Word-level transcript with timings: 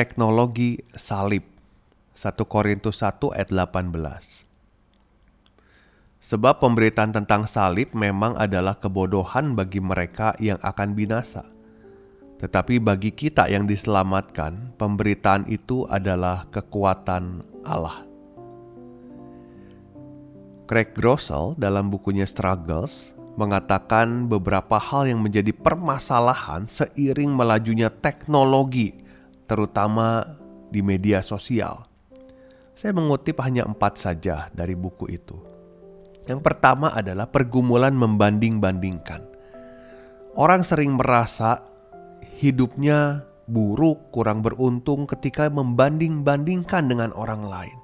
Teknologi 0.00 0.80
salib 0.96 1.44
1 2.16 2.32
Korintus 2.48 3.04
1 3.04 3.20
ayat 3.36 3.52
18 3.52 3.92
Sebab 6.24 6.56
pemberitaan 6.56 7.12
tentang 7.12 7.44
salib 7.44 7.92
memang 7.92 8.32
adalah 8.40 8.80
kebodohan 8.80 9.52
bagi 9.52 9.76
mereka 9.76 10.32
yang 10.40 10.56
akan 10.64 10.96
binasa. 10.96 11.44
Tetapi 12.40 12.80
bagi 12.80 13.12
kita 13.12 13.52
yang 13.52 13.68
diselamatkan, 13.68 14.72
pemberitaan 14.80 15.44
itu 15.52 15.84
adalah 15.84 16.48
kekuatan 16.48 17.44
Allah. 17.68 18.08
Craig 20.64 20.96
Groeschel 20.96 21.60
dalam 21.60 21.92
bukunya 21.92 22.24
Struggles 22.24 23.12
mengatakan 23.36 24.32
beberapa 24.32 24.80
hal 24.80 25.12
yang 25.12 25.20
menjadi 25.20 25.52
permasalahan 25.52 26.64
seiring 26.64 27.36
melajunya 27.36 27.92
teknologi 27.92 29.09
terutama 29.50 30.38
di 30.70 30.78
media 30.78 31.18
sosial. 31.26 31.82
Saya 32.78 32.94
mengutip 32.94 33.42
hanya 33.42 33.66
empat 33.66 33.98
saja 33.98 34.46
dari 34.54 34.78
buku 34.78 35.10
itu. 35.10 35.34
Yang 36.30 36.46
pertama 36.46 36.94
adalah 36.94 37.26
pergumulan 37.26 37.90
membanding-bandingkan. 37.98 39.26
Orang 40.38 40.62
sering 40.62 40.94
merasa 40.94 41.58
hidupnya 42.38 43.26
buruk, 43.50 44.14
kurang 44.14 44.46
beruntung 44.46 45.10
ketika 45.10 45.50
membanding-bandingkan 45.50 46.86
dengan 46.86 47.10
orang 47.18 47.42
lain. 47.42 47.78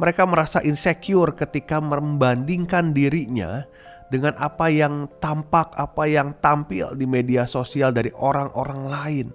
Mereka 0.00 0.24
merasa 0.24 0.64
insecure 0.64 1.36
ketika 1.36 1.76
membandingkan 1.76 2.96
dirinya 2.96 3.68
dengan 4.08 4.32
apa 4.40 4.72
yang 4.72 5.12
tampak, 5.20 5.76
apa 5.76 6.08
yang 6.08 6.32
tampil 6.40 6.96
di 6.96 7.04
media 7.04 7.44
sosial 7.44 7.92
dari 7.92 8.08
orang-orang 8.16 8.80
lain 8.88 9.28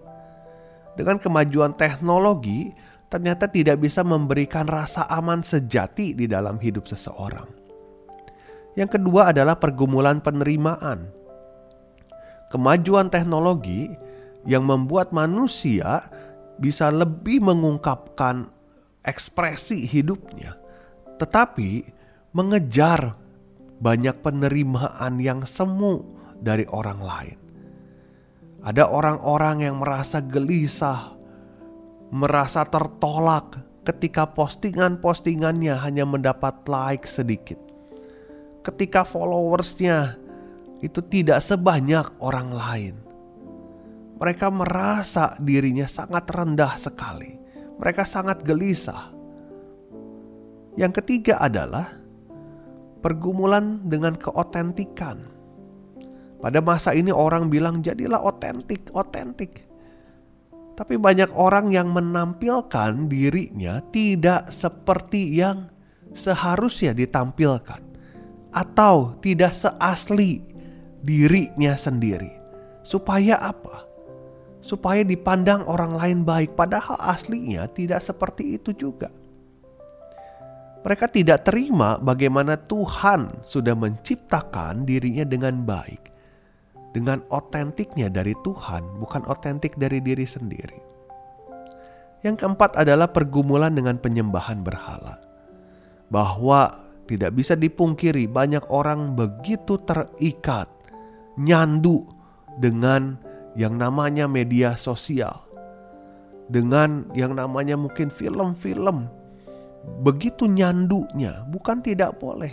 dengan 0.95 1.19
kemajuan 1.19 1.75
teknologi 1.75 2.71
ternyata 3.11 3.47
tidak 3.47 3.79
bisa 3.79 4.01
memberikan 4.01 4.65
rasa 4.65 5.05
aman 5.07 5.45
sejati 5.45 6.17
di 6.17 6.25
dalam 6.25 6.57
hidup 6.57 6.89
seseorang. 6.89 7.47
Yang 8.75 8.99
kedua 8.99 9.31
adalah 9.31 9.55
pergumulan 9.55 10.19
penerimaan. 10.19 11.07
Kemajuan 12.51 13.07
teknologi 13.07 13.87
yang 14.43 14.67
membuat 14.67 15.15
manusia 15.15 16.07
bisa 16.59 16.91
lebih 16.91 17.39
mengungkapkan 17.43 18.51
ekspresi 19.03 19.87
hidupnya, 19.87 20.59
tetapi 21.19 21.87
mengejar 22.35 23.15
banyak 23.79 24.15
penerimaan 24.19 25.19
yang 25.19 25.43
semu 25.47 26.03
dari 26.39 26.67
orang 26.67 26.99
lain. 26.99 27.44
Ada 28.65 28.89
orang-orang 28.89 29.69
yang 29.69 29.77
merasa 29.77 30.17
gelisah, 30.25 31.13
merasa 32.09 32.65
tertolak 32.65 33.61
ketika 33.85 34.25
postingan-postingannya 34.25 35.77
hanya 35.77 36.01
mendapat 36.01 36.65
like 36.65 37.05
sedikit. 37.05 37.61
Ketika 38.65 39.05
followersnya 39.05 40.17
itu 40.81 40.97
tidak 41.05 41.45
sebanyak 41.45 42.09
orang 42.17 42.49
lain. 42.49 42.95
Mereka 44.17 44.49
merasa 44.49 45.37
dirinya 45.37 45.85
sangat 45.85 46.25
rendah 46.33 46.73
sekali. 46.81 47.37
Mereka 47.77 48.01
sangat 48.01 48.41
gelisah. 48.41 49.13
Yang 50.73 51.05
ketiga 51.05 51.37
adalah 51.37 51.93
pergumulan 53.05 53.85
dengan 53.85 54.17
keotentikan 54.17 55.34
pada 56.45 56.61
masa 56.61 56.93
ini 56.93 57.09
orang 57.09 57.49
bilang 57.49 57.81
jadilah 57.81 58.21
otentik, 58.21 58.93
otentik. 58.93 59.65
Tapi 60.77 60.93
banyak 60.93 61.33
orang 61.33 61.73
yang 61.73 61.89
menampilkan 61.89 63.09
dirinya 63.09 63.81
tidak 63.89 64.53
seperti 64.53 65.41
yang 65.41 65.73
seharusnya 66.13 66.93
ditampilkan. 66.93 67.81
Atau 68.53 69.17
tidak 69.25 69.57
seasli 69.57 70.45
dirinya 71.01 71.73
sendiri. 71.73 72.29
Supaya 72.85 73.41
apa? 73.41 73.89
Supaya 74.61 75.01
dipandang 75.01 75.65
orang 75.65 75.97
lain 75.97 76.21
baik. 76.21 76.53
Padahal 76.53 77.01
aslinya 77.09 77.65
tidak 77.73 78.05
seperti 78.05 78.61
itu 78.61 78.69
juga. 78.77 79.09
Mereka 80.85 81.09
tidak 81.09 81.49
terima 81.49 81.97
bagaimana 81.97 82.53
Tuhan 82.53 83.41
sudah 83.41 83.73
menciptakan 83.73 84.85
dirinya 84.85 85.25
dengan 85.25 85.65
baik 85.65 86.13
dengan 86.95 87.19
otentiknya 87.27 88.07
dari 88.07 88.31
Tuhan, 88.47 89.03
bukan 89.03 89.27
otentik 89.27 89.75
dari 89.75 89.99
diri 89.99 90.23
sendiri. 90.23 90.79
Yang 92.23 92.47
keempat 92.47 92.79
adalah 92.79 93.11
pergumulan 93.11 93.75
dengan 93.75 93.99
penyembahan 93.99 94.63
berhala, 94.63 95.19
bahwa 96.07 96.71
tidak 97.05 97.35
bisa 97.35 97.59
dipungkiri 97.59 98.31
banyak 98.31 98.63
orang 98.71 99.13
begitu 99.13 99.75
terikat, 99.83 100.71
nyandu 101.35 102.07
dengan 102.63 103.19
yang 103.59 103.75
namanya 103.75 104.25
media 104.25 104.79
sosial, 104.79 105.43
dengan 106.47 107.11
yang 107.11 107.35
namanya 107.35 107.75
mungkin 107.75 108.07
film-film. 108.07 109.11
Begitu 110.01 110.49
nyandunya, 110.49 111.45
bukan 111.53 111.83
tidak 111.85 112.17
boleh, 112.17 112.49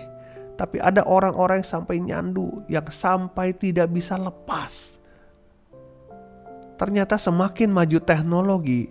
tapi 0.62 0.78
ada 0.78 1.02
orang-orang 1.02 1.58
yang 1.58 1.66
sampai 1.74 1.98
nyandu, 1.98 2.62
yang 2.70 2.86
sampai 2.86 3.50
tidak 3.50 3.90
bisa 3.90 4.14
lepas. 4.14 4.94
Ternyata 6.78 7.18
semakin 7.18 7.66
maju 7.66 7.98
teknologi, 7.98 8.86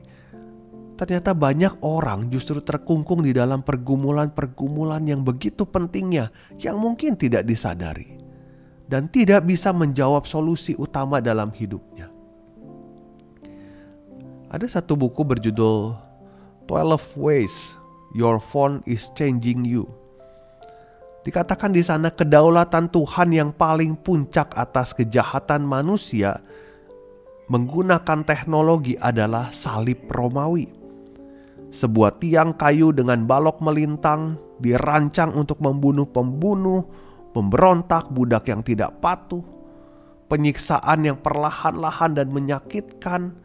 ternyata 0.99 1.31
banyak 1.31 1.79
orang 1.79 2.27
justru 2.27 2.59
terkungkung 2.59 3.23
di 3.23 3.31
dalam 3.31 3.63
pergumulan-pergumulan 3.63 4.99
yang 5.07 5.23
begitu 5.23 5.63
pentingnya, 5.63 6.35
yang 6.59 6.75
mungkin 6.75 7.15
tidak 7.15 7.47
disadari, 7.47 8.19
dan 8.91 9.07
tidak 9.07 9.47
bisa 9.47 9.71
menjawab 9.71 10.27
solusi 10.27 10.75
utama 10.75 11.23
dalam 11.23 11.55
hidupnya. 11.55 12.11
Ada 14.51 14.83
satu 14.83 14.99
buku 14.99 15.23
berjudul 15.23 15.95
12 16.67 17.15
Ways 17.15 17.79
Your 18.11 18.43
Phone 18.43 18.83
is 18.83 19.07
Changing 19.15 19.63
You 19.63 20.00
Dikatakan 21.21 21.69
di 21.69 21.85
sana 21.85 22.09
kedaulatan 22.09 22.89
Tuhan 22.89 23.29
yang 23.29 23.53
paling 23.53 23.93
puncak 23.93 24.57
atas 24.57 24.97
kejahatan 24.97 25.61
manusia 25.61 26.41
menggunakan 27.45 28.25
teknologi 28.25 28.97
adalah 28.97 29.53
salib 29.53 30.09
Romawi. 30.09 30.65
Sebuah 31.69 32.17
tiang 32.17 32.57
kayu 32.57 32.89
dengan 32.89 33.29
balok 33.29 33.61
melintang 33.61 34.33
dirancang 34.57 35.37
untuk 35.37 35.61
membunuh 35.61 36.09
pembunuh, 36.09 36.89
pemberontak, 37.37 38.09
budak 38.09 38.49
yang 38.49 38.65
tidak 38.65 38.97
patuh, 38.97 39.45
penyiksaan 40.25 41.05
yang 41.05 41.21
perlahan-lahan 41.21 42.17
dan 42.17 42.33
menyakitkan 42.33 43.37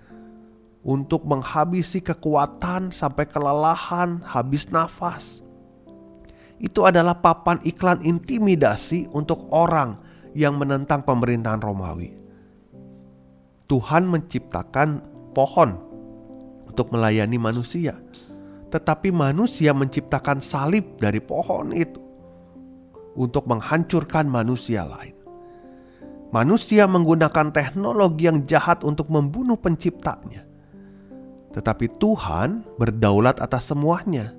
untuk 0.81 1.29
menghabisi 1.29 2.01
kekuatan 2.01 2.89
sampai 2.89 3.29
kelelahan, 3.29 4.25
habis 4.25 4.73
nafas 4.73 5.46
itu 6.57 6.89
adalah 6.89 7.21
papan 7.21 7.61
iklan 7.65 8.01
intimidasi 8.01 9.13
untuk 9.13 9.49
orang 9.53 10.01
yang 10.33 10.57
menentang 10.57 11.05
pemerintahan 11.05 11.61
Romawi. 11.61 12.17
Tuhan 13.67 14.07
menciptakan 14.07 15.03
pohon 15.35 15.77
untuk 16.71 16.93
melayani 16.93 17.37
manusia, 17.37 17.99
tetapi 18.71 19.11
manusia 19.11 19.75
menciptakan 19.77 20.41
salib 20.41 20.97
dari 20.97 21.19
pohon 21.21 21.75
itu 21.75 22.01
untuk 23.17 23.49
menghancurkan 23.49 24.29
manusia 24.29 24.87
lain. 24.87 25.17
Manusia 26.31 26.85
menggunakan 26.85 27.49
teknologi 27.55 28.29
yang 28.29 28.45
jahat 28.45 28.85
untuk 28.85 29.09
membunuh 29.09 29.57
penciptanya, 29.57 30.45
tetapi 31.57 31.91
Tuhan 31.97 32.67
berdaulat 32.77 33.41
atas 33.41 33.73
semuanya 33.73 34.37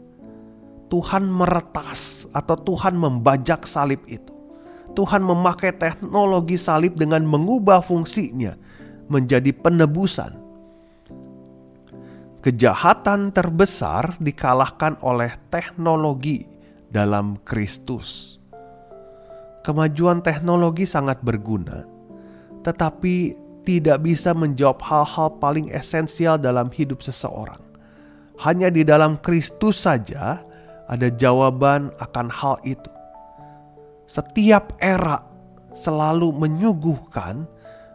Tuhan 0.88 1.28
meretas 1.28 2.24
atau 2.32 2.56
Tuhan 2.56 2.96
membajak 2.96 3.68
salib 3.68 4.00
itu. 4.08 4.32
Tuhan 4.96 5.22
memakai 5.22 5.76
teknologi 5.76 6.56
salib 6.58 6.96
dengan 6.96 7.28
mengubah 7.28 7.84
fungsinya 7.84 8.56
menjadi 9.12 9.52
penebusan. 9.54 10.48
Kejahatan 12.42 13.36
terbesar 13.36 14.16
dikalahkan 14.24 14.96
oleh 15.04 15.36
teknologi 15.52 16.48
dalam 16.88 17.36
Kristus. 17.44 18.40
Kemajuan 19.68 20.24
teknologi 20.24 20.88
sangat 20.88 21.20
berguna, 21.20 21.84
tetapi 22.64 23.36
tidak 23.68 24.00
bisa 24.00 24.32
menjawab 24.32 24.80
hal-hal 24.80 25.36
paling 25.44 25.68
esensial 25.76 26.40
dalam 26.40 26.72
hidup 26.72 27.04
seseorang. 27.04 27.60
Hanya 28.40 28.72
di 28.72 28.88
dalam 28.88 29.20
Kristus 29.20 29.84
saja 29.84 30.40
ada 30.88 31.12
jawaban 31.12 31.92
akan 32.00 32.28
hal 32.32 32.56
itu. 32.64 32.90
Setiap 34.08 34.72
era 34.80 35.20
selalu 35.76 36.32
menyuguhkan 36.32 37.44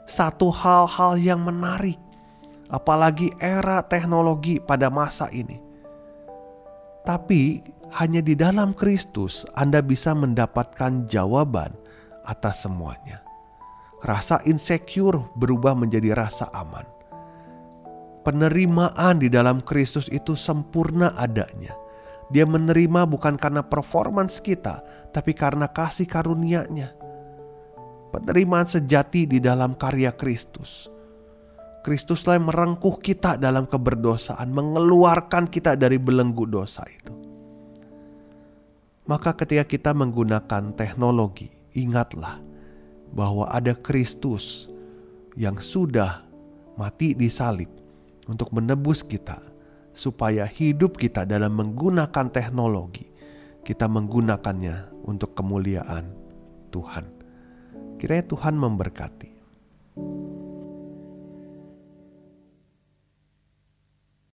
satu 0.04 0.52
hal-hal 0.52 1.16
yang 1.16 1.40
menarik, 1.40 1.96
apalagi 2.68 3.32
era 3.40 3.80
teknologi 3.80 4.60
pada 4.60 4.92
masa 4.92 5.32
ini. 5.32 5.56
Tapi 7.02 7.64
hanya 7.96 8.22
di 8.22 8.36
dalam 8.38 8.76
Kristus 8.76 9.42
Anda 9.56 9.82
bisa 9.82 10.12
mendapatkan 10.12 11.08
jawaban 11.08 11.74
atas 12.28 12.68
semuanya. 12.68 13.24
Rasa 14.04 14.38
insecure 14.46 15.32
berubah 15.38 15.74
menjadi 15.74 16.14
rasa 16.14 16.46
aman. 16.54 16.86
Penerimaan 18.22 19.18
di 19.18 19.26
dalam 19.26 19.58
Kristus 19.58 20.06
itu 20.14 20.38
sempurna 20.38 21.10
adanya 21.18 21.81
dia 22.32 22.48
menerima 22.48 23.04
bukan 23.04 23.36
karena 23.36 23.60
performance 23.60 24.40
kita, 24.40 24.80
tapi 25.12 25.36
karena 25.36 25.68
kasih 25.68 26.08
karunia-Nya. 26.08 26.96
Penerimaan 28.08 28.64
sejati 28.64 29.28
di 29.28 29.36
dalam 29.36 29.76
karya 29.76 30.16
Kristus. 30.16 30.88
Kristuslah 31.84 32.40
yang 32.40 32.48
merengkuh 32.48 32.96
kita 33.04 33.36
dalam 33.36 33.68
keberdosaan, 33.68 34.48
mengeluarkan 34.48 35.44
kita 35.44 35.76
dari 35.76 36.00
belenggu 36.00 36.48
dosa 36.48 36.88
itu. 36.88 37.12
Maka 39.04 39.36
ketika 39.36 39.68
kita 39.68 39.90
menggunakan 39.92 40.72
teknologi, 40.72 41.52
ingatlah 41.76 42.40
bahwa 43.12 43.50
ada 43.52 43.76
Kristus 43.76 44.72
yang 45.36 45.60
sudah 45.60 46.24
mati 46.80 47.12
di 47.12 47.28
salib 47.28 47.68
untuk 48.24 48.54
menebus 48.56 49.04
kita 49.04 49.51
supaya 49.92 50.44
hidup 50.48 51.00
kita 51.00 51.24
dalam 51.24 51.56
menggunakan 51.56 52.28
teknologi, 52.32 53.08
kita 53.64 53.88
menggunakannya 53.88 55.06
untuk 55.08 55.32
kemuliaan 55.36 56.12
Tuhan. 56.72 57.04
Kiranya 58.00 58.24
Tuhan 58.28 58.54
memberkati. 58.58 59.31